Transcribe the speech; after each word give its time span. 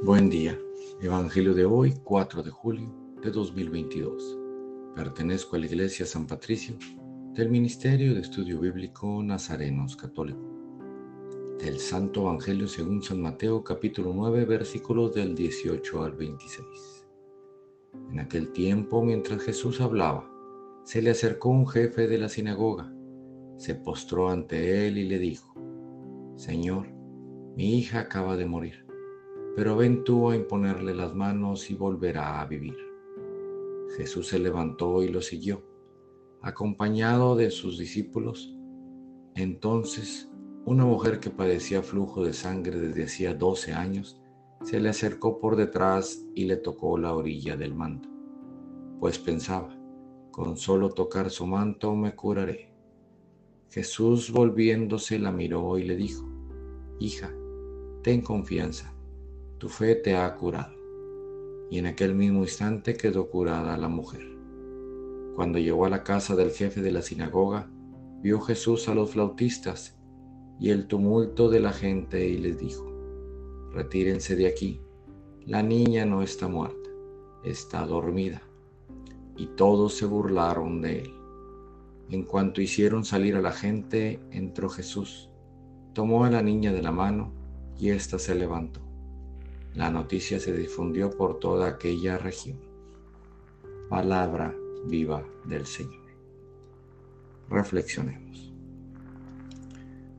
Buen 0.00 0.30
día. 0.30 0.56
Evangelio 1.02 1.54
de 1.54 1.64
hoy, 1.64 1.92
4 2.04 2.44
de 2.44 2.50
julio 2.50 2.88
de 3.20 3.32
2022. 3.32 4.38
Pertenezco 4.94 5.56
a 5.56 5.58
la 5.58 5.66
Iglesia 5.66 6.06
San 6.06 6.24
Patricio 6.24 6.76
del 7.34 7.50
Ministerio 7.50 8.14
de 8.14 8.20
Estudio 8.20 8.60
Bíblico 8.60 9.20
Nazarenos 9.24 9.96
Católico. 9.96 10.38
Del 11.58 11.80
Santo 11.80 12.22
Evangelio 12.22 12.68
según 12.68 13.02
San 13.02 13.20
Mateo 13.20 13.64
capítulo 13.64 14.12
9 14.14 14.44
versículos 14.44 15.14
del 15.16 15.34
18 15.34 16.04
al 16.04 16.12
26. 16.12 17.08
En 18.12 18.20
aquel 18.20 18.52
tiempo, 18.52 19.02
mientras 19.02 19.42
Jesús 19.42 19.80
hablaba, 19.80 20.30
se 20.84 21.02
le 21.02 21.10
acercó 21.10 21.48
un 21.48 21.66
jefe 21.66 22.06
de 22.06 22.18
la 22.18 22.28
sinagoga, 22.28 22.94
se 23.56 23.74
postró 23.74 24.30
ante 24.30 24.86
él 24.86 24.96
y 24.96 25.08
le 25.08 25.18
dijo, 25.18 25.52
Señor, 26.36 26.86
mi 27.56 27.76
hija 27.76 27.98
acaba 27.98 28.36
de 28.36 28.46
morir, 28.46 28.87
pero 29.58 29.76
ven 29.76 30.04
tú 30.04 30.30
a 30.30 30.36
imponerle 30.36 30.94
las 30.94 31.16
manos 31.16 31.68
y 31.68 31.74
volverá 31.74 32.40
a 32.40 32.46
vivir. 32.46 32.76
Jesús 33.96 34.28
se 34.28 34.38
levantó 34.38 35.02
y 35.02 35.08
lo 35.08 35.20
siguió, 35.20 35.64
acompañado 36.40 37.34
de 37.34 37.50
sus 37.50 37.76
discípulos. 37.76 38.54
Entonces, 39.34 40.30
una 40.64 40.84
mujer 40.84 41.18
que 41.18 41.30
padecía 41.30 41.82
flujo 41.82 42.24
de 42.24 42.34
sangre 42.34 42.78
desde 42.78 43.02
hacía 43.02 43.34
doce 43.34 43.72
años, 43.72 44.22
se 44.62 44.78
le 44.78 44.90
acercó 44.90 45.40
por 45.40 45.56
detrás 45.56 46.24
y 46.36 46.44
le 46.44 46.56
tocó 46.56 46.96
la 46.96 47.12
orilla 47.12 47.56
del 47.56 47.74
manto, 47.74 48.08
pues 49.00 49.18
pensaba, 49.18 49.76
con 50.30 50.56
solo 50.56 50.90
tocar 50.90 51.30
su 51.30 51.48
manto 51.48 51.96
me 51.96 52.14
curaré. 52.14 52.72
Jesús 53.70 54.30
volviéndose 54.30 55.18
la 55.18 55.32
miró 55.32 55.78
y 55.78 55.82
le 55.82 55.96
dijo, 55.96 56.28
Hija, 57.00 57.34
ten 58.04 58.20
confianza, 58.20 58.94
tu 59.58 59.68
fe 59.68 59.96
te 59.96 60.14
ha 60.16 60.32
curado. 60.36 60.72
Y 61.68 61.78
en 61.78 61.86
aquel 61.86 62.14
mismo 62.14 62.42
instante 62.42 62.94
quedó 62.94 63.28
curada 63.28 63.76
la 63.76 63.88
mujer. 63.88 64.24
Cuando 65.34 65.58
llegó 65.58 65.84
a 65.84 65.90
la 65.90 66.04
casa 66.04 66.36
del 66.36 66.52
jefe 66.52 66.80
de 66.80 66.92
la 66.92 67.02
sinagoga, 67.02 67.68
vio 68.22 68.40
Jesús 68.40 68.88
a 68.88 68.94
los 68.94 69.10
flautistas 69.10 69.98
y 70.60 70.70
el 70.70 70.86
tumulto 70.86 71.50
de 71.50 71.60
la 71.60 71.72
gente 71.72 72.26
y 72.26 72.38
les 72.38 72.58
dijo, 72.58 72.86
retírense 73.72 74.36
de 74.36 74.46
aquí, 74.46 74.80
la 75.44 75.62
niña 75.62 76.04
no 76.04 76.22
está 76.22 76.48
muerta, 76.48 76.90
está 77.44 77.84
dormida. 77.84 78.42
Y 79.36 79.46
todos 79.46 79.94
se 79.94 80.06
burlaron 80.06 80.80
de 80.82 81.00
él. 81.00 81.12
En 82.10 82.24
cuanto 82.24 82.60
hicieron 82.60 83.04
salir 83.04 83.36
a 83.36 83.42
la 83.42 83.52
gente, 83.52 84.20
entró 84.30 84.68
Jesús, 84.68 85.30
tomó 85.94 86.24
a 86.24 86.30
la 86.30 86.42
niña 86.42 86.72
de 86.72 86.82
la 86.82 86.92
mano 86.92 87.32
y 87.76 87.90
ésta 87.90 88.18
se 88.18 88.34
levantó. 88.34 88.87
La 89.78 89.90
noticia 89.90 90.40
se 90.40 90.52
difundió 90.52 91.08
por 91.08 91.38
toda 91.38 91.68
aquella 91.68 92.18
región. 92.18 92.58
Palabra 93.88 94.52
viva 94.86 95.24
del 95.44 95.66
Señor. 95.66 96.02
Reflexionemos. 97.48 98.52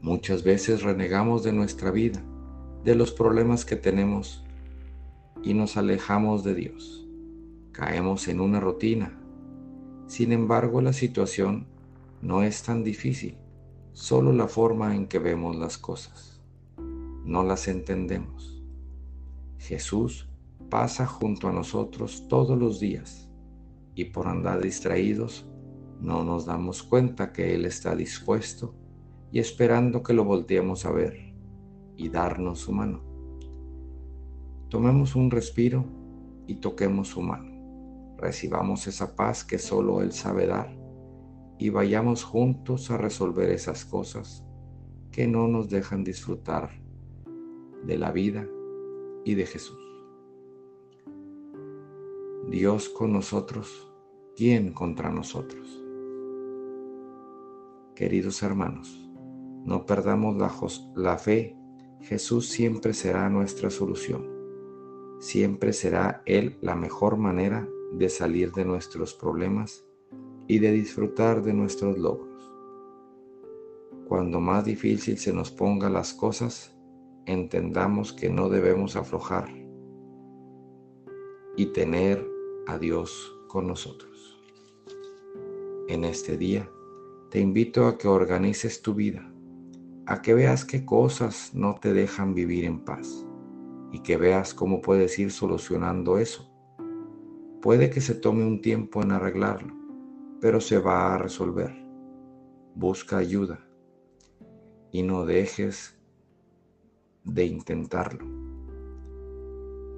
Muchas 0.00 0.44
veces 0.44 0.84
renegamos 0.84 1.42
de 1.42 1.52
nuestra 1.52 1.90
vida, 1.90 2.22
de 2.84 2.94
los 2.94 3.10
problemas 3.10 3.64
que 3.64 3.74
tenemos 3.74 4.44
y 5.42 5.54
nos 5.54 5.76
alejamos 5.76 6.44
de 6.44 6.54
Dios. 6.54 7.08
Caemos 7.72 8.28
en 8.28 8.40
una 8.40 8.60
rutina. 8.60 9.18
Sin 10.06 10.30
embargo, 10.30 10.80
la 10.82 10.92
situación 10.92 11.66
no 12.22 12.44
es 12.44 12.62
tan 12.62 12.84
difícil, 12.84 13.36
solo 13.92 14.32
la 14.32 14.46
forma 14.46 14.94
en 14.94 15.08
que 15.08 15.18
vemos 15.18 15.56
las 15.56 15.78
cosas 15.78 16.40
no 17.24 17.42
las 17.42 17.68
entendemos. 17.68 18.57
Jesús 19.58 20.28
pasa 20.70 21.06
junto 21.06 21.48
a 21.48 21.52
nosotros 21.52 22.26
todos 22.28 22.58
los 22.58 22.80
días 22.80 23.30
y 23.94 24.06
por 24.06 24.28
andar 24.28 24.62
distraídos 24.62 25.46
no 26.00 26.22
nos 26.24 26.46
damos 26.46 26.82
cuenta 26.82 27.32
que 27.32 27.54
Él 27.54 27.64
está 27.64 27.96
dispuesto 27.96 28.74
y 29.32 29.40
esperando 29.40 30.02
que 30.02 30.12
lo 30.12 30.24
volteemos 30.24 30.86
a 30.86 30.92
ver 30.92 31.34
y 31.96 32.08
darnos 32.08 32.60
su 32.60 32.72
mano. 32.72 33.02
Tomemos 34.68 35.16
un 35.16 35.30
respiro 35.30 35.84
y 36.46 36.56
toquemos 36.56 37.08
su 37.08 37.20
mano. 37.20 38.16
Recibamos 38.16 38.86
esa 38.86 39.16
paz 39.16 39.44
que 39.44 39.58
solo 39.58 40.02
Él 40.02 40.12
sabe 40.12 40.46
dar 40.46 40.76
y 41.58 41.70
vayamos 41.70 42.22
juntos 42.22 42.90
a 42.90 42.96
resolver 42.96 43.50
esas 43.50 43.84
cosas 43.84 44.44
que 45.10 45.26
no 45.26 45.48
nos 45.48 45.68
dejan 45.68 46.04
disfrutar 46.04 46.70
de 47.84 47.98
la 47.98 48.12
vida 48.12 48.46
de 49.34 49.46
Jesús. 49.46 49.78
Dios 52.48 52.88
con 52.88 53.12
nosotros, 53.12 53.92
¿quién 54.36 54.72
contra 54.72 55.10
nosotros? 55.10 55.84
Queridos 57.94 58.42
hermanos, 58.42 59.08
no 59.64 59.84
perdamos 59.84 60.36
la, 60.36 60.50
la 60.94 61.18
fe, 61.18 61.56
Jesús 62.00 62.48
siempre 62.48 62.94
será 62.94 63.28
nuestra 63.28 63.70
solución. 63.70 64.26
Siempre 65.18 65.72
será 65.72 66.22
Él 66.26 66.56
la 66.60 66.74
mejor 66.74 67.16
manera 67.16 67.68
de 67.92 68.08
salir 68.08 68.52
de 68.52 68.64
nuestros 68.64 69.14
problemas 69.14 69.84
y 70.46 70.58
de 70.60 70.72
disfrutar 70.72 71.42
de 71.42 71.52
nuestros 71.52 71.98
logros. 71.98 72.50
Cuando 74.06 74.40
más 74.40 74.64
difícil 74.64 75.18
se 75.18 75.32
nos 75.32 75.50
ponga 75.50 75.90
las 75.90 76.14
cosas, 76.14 76.77
entendamos 77.28 78.14
que 78.14 78.30
no 78.30 78.48
debemos 78.48 78.96
aflojar 78.96 79.48
y 81.56 81.66
tener 81.66 82.26
a 82.66 82.78
Dios 82.78 83.38
con 83.48 83.66
nosotros. 83.66 84.40
En 85.88 86.04
este 86.04 86.38
día 86.38 86.70
te 87.30 87.38
invito 87.38 87.86
a 87.86 87.98
que 87.98 88.08
organices 88.08 88.80
tu 88.80 88.94
vida, 88.94 89.30
a 90.06 90.22
que 90.22 90.32
veas 90.32 90.64
qué 90.64 90.86
cosas 90.86 91.50
no 91.54 91.74
te 91.74 91.92
dejan 91.92 92.32
vivir 92.32 92.64
en 92.64 92.80
paz 92.80 93.26
y 93.92 94.00
que 94.00 94.16
veas 94.16 94.54
cómo 94.54 94.80
puedes 94.80 95.18
ir 95.18 95.30
solucionando 95.30 96.18
eso. 96.18 96.50
Puede 97.60 97.90
que 97.90 98.00
se 98.00 98.14
tome 98.14 98.46
un 98.46 98.62
tiempo 98.62 99.02
en 99.02 99.12
arreglarlo, 99.12 99.74
pero 100.40 100.62
se 100.62 100.78
va 100.78 101.14
a 101.14 101.18
resolver. 101.18 101.74
Busca 102.74 103.18
ayuda 103.18 103.68
y 104.90 105.02
no 105.02 105.26
dejes 105.26 105.97
de 107.28 107.46
intentarlo. 107.46 108.24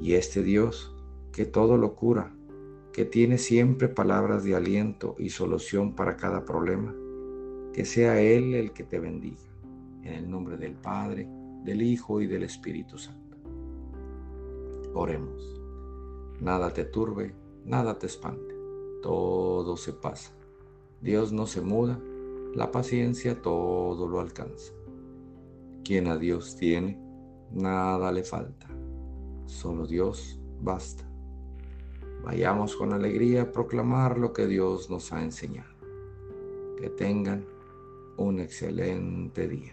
Y 0.00 0.14
este 0.14 0.42
Dios, 0.42 0.94
que 1.32 1.44
todo 1.44 1.76
lo 1.76 1.94
cura, 1.94 2.34
que 2.92 3.04
tiene 3.04 3.38
siempre 3.38 3.88
palabras 3.88 4.44
de 4.44 4.56
aliento 4.56 5.14
y 5.18 5.30
solución 5.30 5.94
para 5.94 6.16
cada 6.16 6.44
problema, 6.44 6.94
que 7.72 7.84
sea 7.84 8.20
Él 8.20 8.54
el 8.54 8.72
que 8.72 8.84
te 8.84 8.98
bendiga. 8.98 9.38
En 10.02 10.14
el 10.14 10.30
nombre 10.30 10.56
del 10.56 10.74
Padre, 10.74 11.28
del 11.64 11.82
Hijo 11.82 12.20
y 12.20 12.26
del 12.26 12.42
Espíritu 12.44 12.98
Santo. 12.98 13.36
Oremos. 14.94 15.60
Nada 16.40 16.72
te 16.72 16.84
turbe, 16.84 17.34
nada 17.64 17.98
te 17.98 18.06
espante, 18.06 18.54
todo 19.02 19.76
se 19.76 19.92
pasa. 19.92 20.32
Dios 21.00 21.32
no 21.32 21.46
se 21.46 21.60
muda, 21.60 22.00
la 22.54 22.70
paciencia 22.70 23.42
todo 23.42 24.08
lo 24.08 24.20
alcanza. 24.20 24.72
Quien 25.84 26.06
a 26.06 26.16
Dios 26.16 26.56
tiene, 26.56 26.98
Nada 27.52 28.12
le 28.12 28.22
falta, 28.22 28.66
solo 29.46 29.86
Dios 29.86 30.38
basta. 30.60 31.04
Vayamos 32.24 32.76
con 32.76 32.92
alegría 32.92 33.42
a 33.42 33.52
proclamar 33.52 34.18
lo 34.18 34.32
que 34.32 34.46
Dios 34.46 34.90
nos 34.90 35.12
ha 35.12 35.22
enseñado. 35.22 35.72
Que 36.78 36.90
tengan 36.90 37.46
un 38.16 38.40
excelente 38.40 39.48
día. 39.48 39.72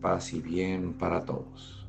Paz 0.00 0.34
y 0.34 0.40
bien 0.40 0.92
para 0.92 1.24
todos. 1.24 1.87